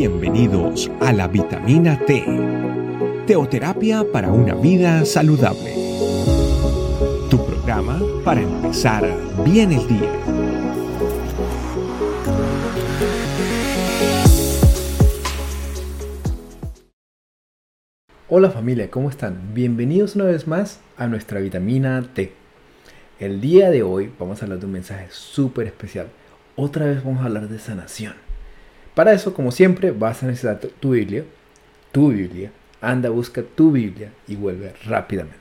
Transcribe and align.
Bienvenidos 0.00 0.90
a 1.02 1.12
la 1.12 1.28
vitamina 1.28 1.98
T, 2.06 2.24
teoterapia 3.26 4.02
para 4.10 4.32
una 4.32 4.54
vida 4.54 5.04
saludable. 5.04 5.74
Tu 7.28 7.36
programa 7.44 8.00
para 8.24 8.40
empezar 8.40 9.04
bien 9.44 9.72
el 9.72 9.86
día. 9.86 10.10
Hola 18.30 18.48
familia, 18.48 18.90
¿cómo 18.90 19.10
están? 19.10 19.52
Bienvenidos 19.52 20.16
una 20.16 20.24
vez 20.24 20.46
más 20.46 20.80
a 20.96 21.08
nuestra 21.08 21.40
vitamina 21.40 22.08
T. 22.14 22.32
El 23.18 23.42
día 23.42 23.68
de 23.68 23.82
hoy 23.82 24.10
vamos 24.18 24.40
a 24.40 24.46
hablar 24.46 24.60
de 24.60 24.64
un 24.64 24.72
mensaje 24.72 25.08
súper 25.10 25.66
especial. 25.66 26.06
Otra 26.56 26.86
vez 26.86 27.04
vamos 27.04 27.20
a 27.20 27.26
hablar 27.26 27.50
de 27.50 27.58
sanación. 27.58 28.29
Para 28.94 29.12
eso, 29.12 29.34
como 29.34 29.50
siempre, 29.50 29.90
vas 29.90 30.22
a 30.22 30.26
necesitar 30.26 30.58
tu 30.58 30.90
Biblia, 30.90 31.24
tu 31.92 32.08
Biblia, 32.08 32.50
anda, 32.80 33.08
busca 33.08 33.42
tu 33.42 33.72
Biblia 33.72 34.12
y 34.26 34.36
vuelve 34.36 34.74
rápidamente. 34.84 35.38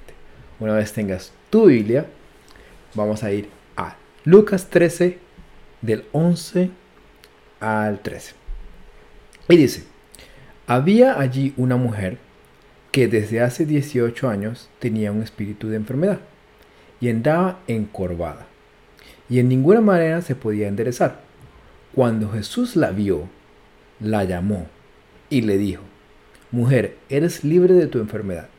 Una 0.59 0.73
vez 0.73 0.93
tengas 0.93 1.31
tu 1.49 1.65
Biblia, 1.67 2.05
vamos 2.93 3.23
a 3.23 3.31
ir 3.31 3.49
a 3.75 3.95
Lucas 4.25 4.69
13, 4.69 5.17
del 5.81 6.05
11 6.11 6.69
al 7.59 7.99
13. 7.99 8.35
Y 9.49 9.57
dice, 9.57 9.83
había 10.67 11.19
allí 11.19 11.53
una 11.57 11.77
mujer 11.77 12.17
que 12.91 13.07
desde 13.07 13.41
hace 13.41 13.65
18 13.65 14.29
años 14.29 14.69
tenía 14.79 15.11
un 15.11 15.23
espíritu 15.23 15.69
de 15.69 15.77
enfermedad 15.77 16.19
y 16.99 17.09
andaba 17.09 17.59
encorvada 17.67 18.49
y 19.29 19.39
en 19.39 19.47
ninguna 19.47 19.79
manera 19.79 20.21
se 20.21 20.35
podía 20.35 20.67
enderezar. 20.67 21.21
Cuando 21.93 22.31
Jesús 22.31 22.75
la 22.75 22.91
vio, 22.91 23.29
la 23.99 24.23
llamó 24.23 24.67
y 25.29 25.41
le 25.41 25.57
dijo, 25.57 25.83
Mujer, 26.51 26.97
eres 27.09 27.43
libre 27.43 27.75
de 27.75 27.87
tu 27.87 27.99
enfermedad. 27.99 28.49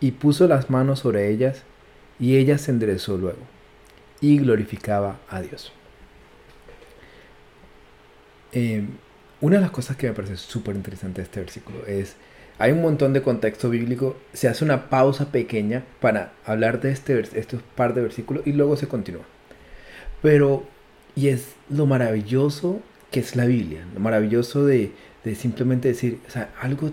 Y 0.00 0.12
puso 0.12 0.48
las 0.48 0.70
manos 0.70 1.00
sobre 1.00 1.30
ellas 1.30 1.62
y 2.18 2.36
ella 2.36 2.58
se 2.58 2.72
enderezó 2.72 3.16
luego 3.16 3.38
y 4.20 4.38
glorificaba 4.38 5.18
a 5.28 5.40
Dios. 5.40 5.72
Em, 8.52 8.88
una 9.40 9.56
de 9.56 9.62
las 9.62 9.70
cosas 9.70 9.96
que 9.96 10.08
me 10.08 10.12
parece 10.12 10.36
súper 10.36 10.74
interesante 10.74 11.20
de 11.20 11.24
este 11.24 11.40
versículo 11.40 11.86
es, 11.86 12.16
hay 12.58 12.72
un 12.72 12.82
montón 12.82 13.12
de 13.12 13.22
contexto 13.22 13.70
bíblico, 13.70 14.16
se 14.32 14.48
hace 14.48 14.64
una 14.64 14.90
pausa 14.90 15.30
pequeña 15.32 15.84
para 16.00 16.32
hablar 16.44 16.80
de 16.80 16.90
este, 16.90 17.20
estos 17.38 17.62
par 17.76 17.94
de 17.94 18.02
versículos 18.02 18.46
y 18.46 18.52
luego 18.52 18.76
se 18.76 18.88
continúa. 18.88 19.24
Pero, 20.20 20.64
y 21.14 21.28
es 21.28 21.54
lo 21.68 21.86
maravilloso 21.86 22.80
que 23.12 23.20
es 23.20 23.36
la 23.36 23.44
Biblia, 23.44 23.84
lo 23.94 24.00
maravilloso 24.00 24.64
de, 24.64 24.90
simplemente 25.36 25.88
decir, 25.88 26.18
o 26.26 26.30
sea, 26.30 26.50
algo 26.60 26.90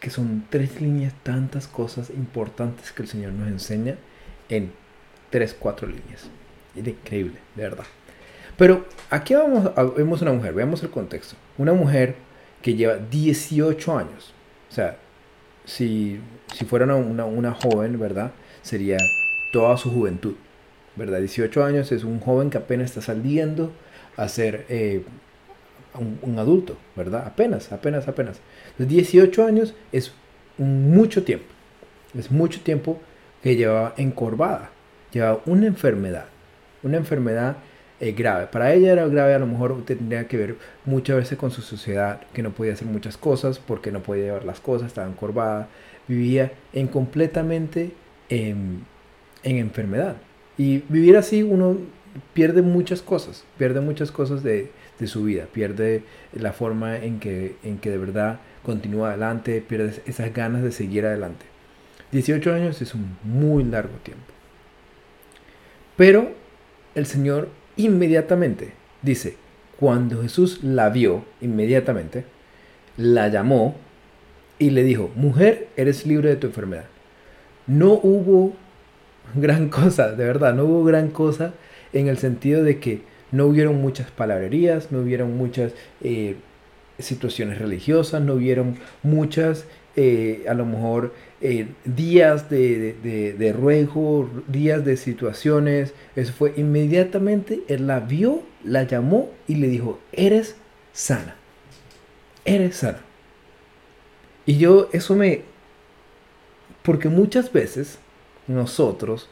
que 0.00 0.10
son 0.10 0.44
tres 0.50 0.80
líneas, 0.80 1.14
tantas 1.22 1.68
cosas 1.68 2.10
importantes 2.10 2.90
que 2.92 3.02
el 3.02 3.08
Señor 3.08 3.32
nos 3.32 3.48
enseña 3.48 3.94
en 4.48 4.72
tres, 5.30 5.56
cuatro 5.58 5.86
líneas. 5.86 6.28
Es 6.76 6.86
increíble, 6.86 7.38
de 7.54 7.62
verdad. 7.62 7.84
Pero 8.58 8.84
aquí 9.10 9.34
vamos 9.34 9.70
vemos 9.96 10.20
una 10.22 10.32
mujer, 10.32 10.52
veamos 10.52 10.82
el 10.82 10.90
contexto. 10.90 11.36
Una 11.56 11.72
mujer 11.72 12.16
que 12.62 12.74
lleva 12.74 12.96
18 12.96 13.96
años. 13.96 14.34
O 14.70 14.74
sea, 14.74 14.98
si, 15.64 16.20
si 16.52 16.64
fuera 16.64 16.84
una, 16.84 17.24
una, 17.24 17.54
joven, 17.54 17.98
¿verdad? 17.98 18.32
Sería 18.62 18.98
toda 19.52 19.76
su 19.76 19.90
juventud, 19.90 20.34
¿verdad? 20.96 21.20
18 21.20 21.64
años 21.64 21.92
es 21.92 22.04
un 22.04 22.18
joven 22.18 22.50
que 22.50 22.58
apenas 22.58 22.86
está 22.86 23.00
saliendo 23.00 23.72
a 24.16 24.28
ser 24.28 24.66
un, 25.98 26.38
adulto, 26.38 26.76
¿verdad? 26.96 27.24
Apenas, 27.26 27.72
apenas, 27.72 28.08
apenas. 28.08 28.40
Los 28.78 28.88
18 28.88 29.44
años 29.44 29.74
es 29.92 30.12
mucho 30.58 31.24
tiempo. 31.24 31.46
Es 32.16 32.30
mucho 32.30 32.60
tiempo 32.60 33.00
que 33.42 33.56
llevaba 33.56 33.94
encorvada. 33.96 34.70
Llevaba 35.12 35.40
una 35.46 35.66
enfermedad. 35.66 36.26
Una 36.82 36.96
enfermedad 36.96 37.56
eh, 37.98 38.12
grave. 38.12 38.46
Para 38.46 38.72
ella 38.72 38.92
era 38.92 39.06
grave, 39.06 39.34
a 39.34 39.38
lo 39.38 39.46
mejor 39.46 39.84
tendría 39.84 40.26
que 40.26 40.36
ver 40.36 40.56
muchas 40.84 41.16
veces 41.16 41.38
con 41.38 41.50
su 41.50 41.62
sociedad, 41.62 42.20
que 42.32 42.42
no 42.42 42.50
podía 42.50 42.72
hacer 42.72 42.86
muchas 42.86 43.16
cosas 43.16 43.58
porque 43.58 43.92
no 43.92 44.00
podía 44.00 44.24
llevar 44.24 44.44
las 44.44 44.60
cosas, 44.60 44.88
estaba 44.88 45.08
encorvada. 45.08 45.68
Vivía 46.08 46.52
en 46.72 46.88
completamente 46.88 47.92
en 48.28 48.84
enfermedad. 49.42 50.16
Y 50.56 50.84
vivir 50.88 51.16
así 51.16 51.42
uno 51.42 51.78
pierde 52.32 52.62
muchas 52.62 53.02
cosas, 53.02 53.44
pierde 53.58 53.80
muchas 53.80 54.10
cosas 54.10 54.42
de, 54.42 54.70
de 54.98 55.06
su 55.06 55.24
vida, 55.24 55.46
pierde 55.52 56.02
la 56.32 56.52
forma 56.52 56.96
en 56.98 57.20
que, 57.20 57.56
en 57.62 57.78
que 57.78 57.90
de 57.90 57.98
verdad 57.98 58.40
continúa 58.62 59.08
adelante, 59.08 59.64
pierde 59.66 60.02
esas 60.06 60.32
ganas 60.32 60.62
de 60.62 60.72
seguir 60.72 61.06
adelante. 61.06 61.46
18 62.12 62.52
años 62.52 62.82
es 62.82 62.94
un 62.94 63.16
muy 63.22 63.64
largo 63.64 63.94
tiempo. 64.02 64.24
Pero 65.96 66.32
el 66.94 67.06
Señor 67.06 67.48
inmediatamente 67.76 68.72
dice, 69.02 69.36
cuando 69.78 70.22
Jesús 70.22 70.62
la 70.62 70.90
vio 70.90 71.24
inmediatamente, 71.40 72.24
la 72.96 73.28
llamó 73.28 73.76
y 74.58 74.70
le 74.70 74.82
dijo, 74.82 75.10
mujer, 75.14 75.68
eres 75.76 76.06
libre 76.06 76.28
de 76.28 76.36
tu 76.36 76.48
enfermedad. 76.48 76.86
No 77.66 77.92
hubo 77.92 78.54
gran 79.34 79.68
cosa, 79.68 80.12
de 80.12 80.24
verdad, 80.24 80.54
no 80.54 80.64
hubo 80.64 80.84
gran 80.84 81.08
cosa 81.08 81.54
en 81.92 82.08
el 82.08 82.18
sentido 82.18 82.62
de 82.62 82.78
que 82.78 83.02
no 83.32 83.46
hubieron 83.46 83.80
muchas 83.80 84.10
palabrerías, 84.10 84.90
no 84.90 85.00
hubieron 85.00 85.36
muchas 85.36 85.72
eh, 86.02 86.36
situaciones 86.98 87.58
religiosas, 87.58 88.22
no 88.22 88.34
hubieron 88.34 88.76
muchas, 89.02 89.64
eh, 89.96 90.44
a 90.48 90.54
lo 90.54 90.66
mejor, 90.66 91.14
eh, 91.40 91.68
días 91.84 92.50
de, 92.50 93.54
ruego, 93.56 94.28
días 94.48 94.84
de 94.84 94.96
situaciones. 94.96 95.94
Eso 96.16 96.32
fue 96.32 96.54
inmediatamente, 96.56 97.60
él 97.68 97.86
la 97.86 98.00
vio, 98.00 98.42
la 98.64 98.82
llamó 98.82 99.30
y 99.46 99.56
le 99.56 99.68
dijo, 99.68 100.00
eres 100.12 100.56
sana, 100.92 101.36
eres 102.44 102.76
sana. 102.76 103.00
Y 104.46 104.58
yo, 104.58 104.88
eso 104.92 105.14
me... 105.14 105.42
Porque 106.82 107.08
muchas 107.08 107.52
veces 107.52 107.98
nosotros 108.48 109.28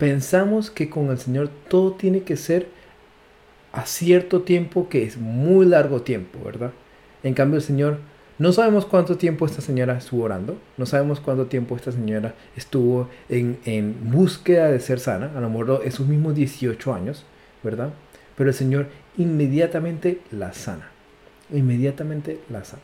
pensamos 0.00 0.70
que 0.70 0.88
con 0.88 1.10
el 1.10 1.18
Señor 1.18 1.50
todo 1.68 1.92
tiene 1.92 2.22
que 2.22 2.36
ser 2.36 2.68
a 3.70 3.84
cierto 3.84 4.42
tiempo 4.42 4.88
que 4.88 5.04
es 5.04 5.18
muy 5.18 5.66
largo 5.66 6.00
tiempo, 6.00 6.40
¿verdad? 6.42 6.72
En 7.22 7.34
cambio 7.34 7.58
el 7.58 7.62
Señor, 7.62 7.98
no 8.38 8.54
sabemos 8.54 8.86
cuánto 8.86 9.18
tiempo 9.18 9.44
esta 9.44 9.60
señora 9.60 9.98
estuvo 9.98 10.24
orando, 10.24 10.56
no 10.78 10.86
sabemos 10.86 11.20
cuánto 11.20 11.46
tiempo 11.46 11.76
esta 11.76 11.92
señora 11.92 12.34
estuvo 12.56 13.10
en, 13.28 13.58
en 13.66 14.10
búsqueda 14.10 14.70
de 14.70 14.80
ser 14.80 14.98
sana, 14.98 15.32
a 15.36 15.40
lo 15.40 15.50
mejor 15.50 15.82
esos 15.84 16.06
mismos 16.08 16.34
18 16.34 16.94
años, 16.94 17.26
¿verdad? 17.62 17.90
Pero 18.38 18.48
el 18.48 18.56
Señor 18.56 18.86
inmediatamente 19.18 20.22
la 20.30 20.54
sana, 20.54 20.88
inmediatamente 21.52 22.40
la 22.48 22.64
sana. 22.64 22.82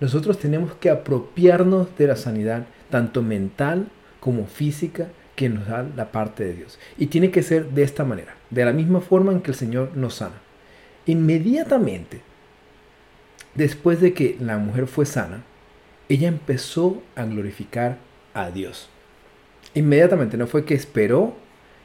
Nosotros 0.00 0.40
tenemos 0.40 0.74
que 0.74 0.90
apropiarnos 0.90 1.96
de 1.96 2.08
la 2.08 2.16
sanidad, 2.16 2.66
tanto 2.90 3.22
mental 3.22 3.86
como 4.18 4.46
física, 4.46 5.06
que 5.38 5.48
nos 5.48 5.68
da 5.68 5.86
la 5.96 6.10
parte 6.10 6.44
de 6.44 6.52
Dios. 6.52 6.80
Y 6.98 7.06
tiene 7.06 7.30
que 7.30 7.44
ser 7.44 7.70
de 7.70 7.84
esta 7.84 8.04
manera, 8.04 8.34
de 8.50 8.64
la 8.64 8.72
misma 8.72 9.00
forma 9.00 9.30
en 9.30 9.40
que 9.40 9.52
el 9.52 9.56
Señor 9.56 9.92
nos 9.94 10.16
sana. 10.16 10.34
Inmediatamente, 11.06 12.22
después 13.54 14.00
de 14.00 14.12
que 14.14 14.36
la 14.40 14.58
mujer 14.58 14.88
fue 14.88 15.06
sana, 15.06 15.44
ella 16.08 16.26
empezó 16.26 17.00
a 17.14 17.24
glorificar 17.24 17.98
a 18.34 18.50
Dios. 18.50 18.90
Inmediatamente, 19.74 20.36
no 20.36 20.48
fue 20.48 20.64
que 20.64 20.74
esperó 20.74 21.36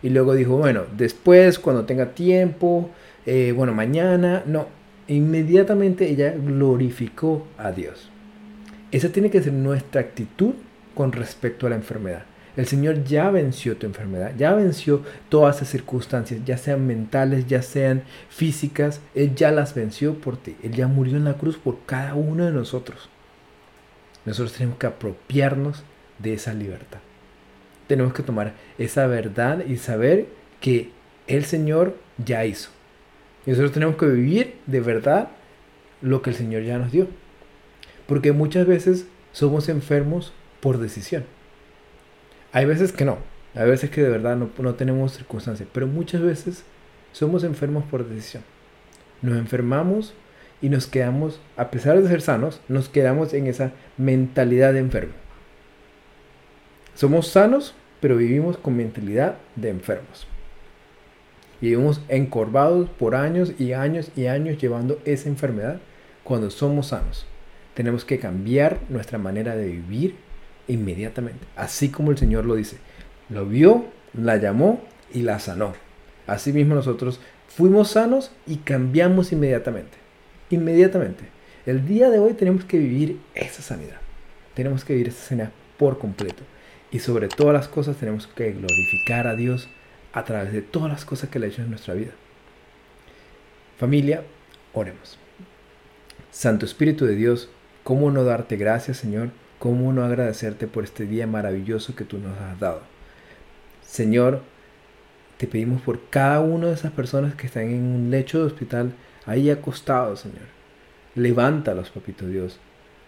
y 0.02 0.10
luego 0.10 0.34
dijo, 0.34 0.58
bueno, 0.58 0.86
después, 0.98 1.60
cuando 1.60 1.86
tenga 1.86 2.16
tiempo, 2.16 2.90
eh, 3.28 3.54
bueno, 3.56 3.76
mañana, 3.76 4.42
no, 4.48 4.66
inmediatamente 5.08 6.10
ella 6.10 6.34
glorificó 6.36 7.46
a 7.60 7.72
Dios. 7.72 8.10
Esa 8.92 9.10
tiene 9.10 9.30
que 9.30 9.44
ser 9.44 9.54
nuestra 9.54 10.02
actitud 10.02 10.56
con 10.96 11.12
respecto 11.12 11.68
a 11.68 11.70
la 11.70 11.76
enfermedad. 11.76 12.24
El 12.56 12.68
Señor 12.68 13.04
ya 13.04 13.32
venció 13.32 13.78
tu 13.78 13.88
enfermedad, 13.88 14.34
ya 14.38 14.54
venció 14.54 15.02
todas 15.30 15.56
esas 15.56 15.70
circunstancias, 15.70 16.42
ya 16.46 16.58
sean 16.58 16.86
mentales, 16.86 17.48
ya 17.48 17.64
sean 17.64 18.04
físicas, 18.30 19.02
Él 19.16 19.34
ya 19.34 19.52
las 19.52 19.74
venció 19.74 20.14
por 20.16 20.38
ti. 20.38 20.56
Él 20.62 20.74
ya 20.74 20.88
murió 20.88 21.18
en 21.18 21.26
la 21.26 21.34
cruz 21.34 21.58
por 21.58 21.80
cada 21.86 22.14
uno 22.14 22.46
de 22.46 22.52
nosotros. 22.52 23.10
Nosotros 24.26 24.54
tenemos 24.54 24.78
que 24.78 24.86
apropiarnos 24.86 25.84
de 26.20 26.34
esa 26.34 26.54
libertad. 26.54 27.00
Tenemos 27.88 28.14
que 28.14 28.24
tomar 28.24 28.54
esa 28.78 29.08
verdad 29.08 29.66
y 29.66 29.78
saber 29.78 30.28
que 30.62 30.92
el 31.28 31.46
Señor 31.46 31.98
ya 32.24 32.46
hizo. 32.46 32.70
Nosotros 33.46 33.74
tenemos 33.74 33.98
que 33.98 34.06
vivir 34.06 34.56
de 34.68 34.80
verdad 34.80 35.30
lo 36.02 36.22
que 36.22 36.30
el 36.30 36.36
Señor 36.36 36.64
ya 36.64 36.78
nos 36.78 36.92
dio. 36.92 37.08
Porque 38.08 38.32
muchas 38.32 38.68
veces 38.68 39.08
somos 39.32 39.70
enfermos 39.70 40.34
por 40.62 40.78
decisión. 40.78 41.26
Hay 42.54 42.66
veces 42.66 42.92
que 42.92 43.04
no, 43.04 43.18
hay 43.56 43.68
veces 43.68 43.90
que 43.90 44.04
de 44.04 44.10
verdad 44.10 44.38
no, 44.38 44.76
tenemos 44.76 45.14
circunstancias, 45.14 45.68
pero 45.74 45.88
muchas 45.88 46.22
veces 46.22 46.64
somos 47.12 47.44
enfermos 47.44 47.84
por 47.84 48.08
decisión. 48.08 48.44
Nos 49.24 49.38
enfermamos 49.40 50.14
y 50.62 50.70
nos 50.70 50.86
quedamos, 50.86 51.42
a 51.58 51.72
pesar 51.72 52.00
de 52.00 52.08
ser 52.08 52.22
sanos, 52.22 52.62
nos 52.68 52.90
quedamos 52.90 53.34
en 53.34 53.48
esa 53.48 53.72
mentalidad 53.98 54.72
de 54.72 54.80
enfermo. 54.80 55.14
Somos 56.94 57.28
sanos, 57.28 57.74
pero 58.00 58.18
vivimos 58.18 58.58
con 58.58 58.78
mentalidad 58.78 59.38
de 59.56 59.70
enfermos. 59.70 60.28
Vivimos 61.60 62.02
encorvados 62.08 62.88
por 62.88 63.16
años 63.16 63.54
y 63.58 63.74
años 63.74 64.12
y 64.16 64.28
años 64.28 64.60
llevando 64.60 65.00
esa 65.06 65.28
enfermedad 65.28 65.80
cuando 66.24 66.52
somos 66.52 66.88
sanos. 66.88 67.26
Tenemos 67.74 68.06
que 68.06 68.20
cambiar 68.20 68.80
nuestra 68.90 69.18
manera 69.18 69.56
de 69.56 69.66
vivir 69.66 70.18
inmediatamente, 70.68 71.46
así 71.56 71.90
como 71.90 72.12
el 72.12 72.18
Señor 72.18 72.46
lo 72.46 72.56
dice. 72.56 72.78
Lo 73.30 73.46
vio, 73.46 73.86
la 74.14 74.38
llamó 74.38 74.82
y 75.14 75.22
la 75.22 75.40
sanó. 75.40 75.74
Asimismo 76.28 76.76
nosotros 76.76 77.20
fuimos 77.48 77.92
sanos 77.92 78.32
y 78.48 78.58
cambiamos 78.58 79.32
inmediatamente. 79.32 79.98
Inmediatamente. 80.50 81.26
El 81.66 81.86
día 81.88 82.10
de 82.10 82.20
hoy 82.20 82.34
tenemos 82.34 82.66
que 82.66 82.78
vivir 82.78 83.20
esa 83.36 83.62
sanidad. 83.62 83.98
Tenemos 84.54 84.84
que 84.84 84.94
vivir 84.94 85.10
esa 85.10 85.30
sanidad 85.30 85.52
por 85.78 85.98
completo. 85.98 86.44
Y 86.92 87.00
sobre 87.00 87.28
todas 87.28 87.54
las 87.54 87.68
cosas 87.68 87.98
tenemos 87.98 88.28
que 88.28 88.52
glorificar 88.52 89.28
a 89.28 89.36
Dios 89.36 89.70
a 90.12 90.24
través 90.26 90.54
de 90.54 90.62
todas 90.62 90.92
las 90.92 91.06
cosas 91.06 91.30
que 91.30 91.40
le 91.40 91.48
ha 91.48 91.50
hecho 91.50 91.62
en 91.62 91.70
nuestra 91.70 91.94
vida. 91.94 92.12
Familia, 93.78 94.24
oremos. 94.74 95.18
Santo 96.32 96.66
Espíritu 96.66 97.06
de 97.06 97.16
Dios, 97.16 97.50
¿cómo 97.84 98.12
no 98.12 98.24
darte 98.24 98.58
gracias, 98.58 98.98
Señor? 98.98 99.30
¿Cómo 99.64 99.94
no 99.94 100.04
agradecerte 100.04 100.68
por 100.68 100.84
este 100.84 101.06
día 101.06 101.26
maravilloso 101.26 101.96
que 101.96 102.04
tú 102.04 102.18
nos 102.18 102.38
has 102.38 102.60
dado? 102.60 102.82
Señor, 103.82 104.42
te 105.38 105.48
pedimos 105.48 105.82
por 105.82 106.10
cada 106.10 106.42
una 106.42 106.68
de 106.68 106.74
esas 106.74 106.92
personas 106.92 107.36
que 107.36 107.48
están 107.48 107.70
en 107.70 107.82
un 107.82 108.12
lecho 108.12 108.40
de 108.40 108.48
hospital, 108.48 108.92
ahí 109.26 109.50
acostados, 109.50 110.20
Señor. 110.20 110.48
Levántalos, 111.16 111.92
papito 111.92 112.28
Dios. 112.28 112.60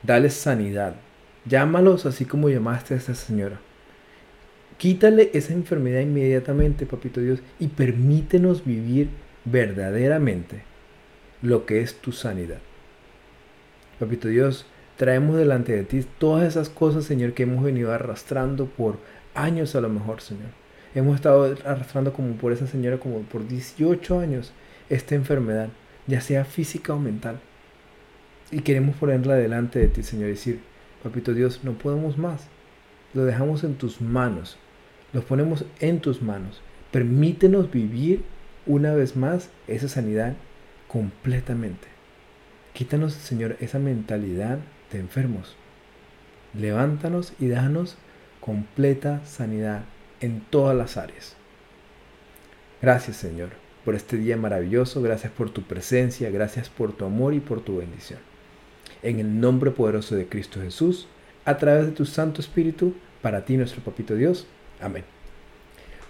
Dales 0.02 0.34
sanidad. 0.34 0.96
Llámalos 1.44 2.06
así 2.06 2.24
como 2.24 2.48
llamaste 2.48 2.94
a 2.94 2.98
esta 3.00 3.16
señora. 3.16 3.60
Quítale 4.78 5.32
esa 5.34 5.52
enfermedad 5.52 6.00
inmediatamente, 6.00 6.86
papito 6.86 7.20
Dios, 7.20 7.42
y 7.60 7.68
permítenos 7.68 8.64
vivir 8.64 9.10
verdaderamente 9.44 10.64
lo 11.42 11.66
que 11.66 11.82
es 11.82 11.96
tu 11.96 12.14
sanidad. 12.14 12.60
Papito 14.00 14.30
Dios, 14.30 14.66
traemos 14.98 15.38
delante 15.38 15.74
de 15.74 15.84
ti 15.84 16.06
todas 16.18 16.48
esas 16.48 16.70
cosas, 16.70 17.06
Señor, 17.06 17.34
que 17.34 17.44
hemos 17.44 17.64
venido 17.64 17.92
arrastrando 17.92 18.66
por 18.66 18.98
años 19.34 19.76
a 19.76 19.82
lo 19.82 19.90
mejor, 19.90 20.22
Señor. 20.22 20.50
Hemos 20.94 21.16
estado 21.16 21.56
arrastrando 21.66 22.14
como 22.14 22.36
por 22.36 22.54
esa 22.54 22.68
señora 22.68 23.00
como 23.00 23.20
por 23.22 23.48
18 23.48 24.20
años 24.20 24.54
esta 24.90 25.16
enfermedad, 25.16 25.70
ya 26.08 26.22
sea 26.22 26.46
física 26.46 26.94
o 26.94 27.00
mental. 27.00 27.40
Y 28.52 28.62
queremos 28.62 28.96
ponerla 28.96 29.36
delante 29.36 29.80
de 29.80 29.88
ti, 29.88 30.04
Señor, 30.04 30.28
y 30.28 30.34
decir, 30.34 30.60
Papito 31.04 31.34
Dios, 31.34 31.62
no 31.64 31.74
podemos 31.74 32.18
más. 32.18 32.48
Lo 33.14 33.26
dejamos 33.26 33.64
en 33.64 33.76
tus 33.76 34.02
manos 34.02 34.58
los 35.16 35.24
ponemos 35.24 35.64
en 35.80 36.02
tus 36.02 36.22
manos. 36.22 36.62
Permítenos 36.92 37.72
vivir 37.72 38.24
una 38.66 38.94
vez 38.94 39.16
más 39.16 39.50
esa 39.66 39.88
sanidad 39.88 40.34
completamente. 40.90 41.88
Quítanos, 42.74 43.14
Señor, 43.14 43.56
esa 43.62 43.80
mentalidad 43.80 44.60
enfermos. 45.00 45.56
Levántanos 46.54 47.34
y 47.40 47.48
danos 47.48 47.98
completa 48.40 49.26
sanidad 49.26 49.84
en 50.22 50.42
todas 50.42 50.76
las 50.76 50.98
áreas. 50.98 51.36
Gracias, 52.82 53.18
Señor, 53.18 53.50
por 53.84 53.96
este 53.96 54.18
día 54.18 54.38
maravilloso. 54.38 55.02
Gracias 55.02 55.32
por 55.32 55.50
tu 55.50 55.64
presencia. 55.64 56.30
Gracias 56.30 56.70
por 56.70 56.94
tu 56.94 57.06
amor 57.06 57.34
y 57.34 57.40
por 57.40 57.62
tu 57.62 57.78
bendición. 57.78 58.20
En 59.02 59.20
el 59.20 59.40
nombre 59.40 59.72
poderoso 59.72 60.16
de 60.16 60.28
Cristo 60.28 60.62
Jesús, 60.62 61.08
a 61.44 61.58
través 61.58 61.86
de 61.86 61.92
tu 61.92 62.06
Santo 62.06 62.42
Espíritu, 62.42 62.94
para 63.22 63.46
ti, 63.46 63.58
nuestro 63.58 63.82
Papito 63.82 64.16
Dios. 64.16 64.48
Amén. 64.80 65.04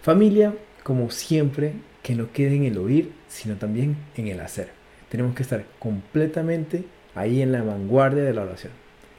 Familia, 0.01 0.53
como 0.83 1.09
siempre, 1.09 1.73
que 2.03 2.15
no 2.15 2.31
quede 2.31 2.55
en 2.55 2.65
el 2.65 2.77
oír, 2.77 3.11
sino 3.27 3.55
también 3.55 3.97
en 4.15 4.27
el 4.27 4.39
hacer. 4.39 4.69
Tenemos 5.09 5.35
que 5.35 5.43
estar 5.43 5.65
completamente 5.79 6.85
ahí 7.15 7.41
en 7.41 7.51
la 7.51 7.63
vanguardia 7.63 8.23
de 8.23 8.33
la 8.33 8.44
oración. 8.44 8.73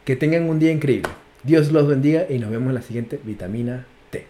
Que 0.05 0.15
tengan 0.15 0.49
un 0.49 0.59
día 0.59 0.71
increíble. 0.71 1.11
Dios 1.43 1.73
los 1.73 1.87
bendiga 1.87 2.27
y 2.29 2.39
nos 2.39 2.51
vemos 2.51 2.69
en 2.69 2.75
la 2.75 2.83
siguiente 2.83 3.19
vitamina 3.23 3.87
T. 4.11 4.27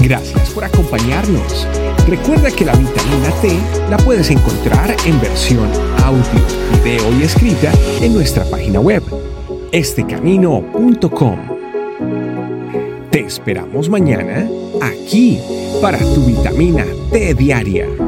Gracias 0.00 0.50
por 0.50 0.64
acompañarnos. 0.64 1.66
Recuerda 2.08 2.50
que 2.50 2.64
la 2.64 2.74
vitamina 2.74 3.30
T 3.42 3.58
la 3.90 3.96
puedes 3.98 4.30
encontrar 4.30 4.94
en 5.06 5.20
versión 5.20 5.68
audio, 6.02 6.22
video 6.82 7.20
y 7.20 7.24
escrita 7.24 7.72
en 8.00 8.14
nuestra 8.14 8.44
página 8.44 8.80
web, 8.80 9.02
estecamino.com. 9.72 11.38
Te 13.10 13.20
esperamos 13.20 13.88
mañana 13.88 14.48
aquí 14.80 15.38
para 15.82 15.98
tu 15.98 16.24
vitamina 16.24 16.86
T 17.10 17.34
diaria. 17.34 18.07